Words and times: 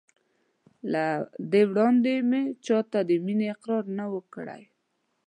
له 0.93 1.05
دې 1.51 1.61
وړاندې 1.69 2.13
مې 2.29 2.43
چا 2.65 2.79
ته 2.91 2.99
د 3.09 3.11
مینې 3.25 3.47
اقرار 3.55 3.83
نه 3.97 4.05
و 4.11 4.15
کړی. 4.33 4.63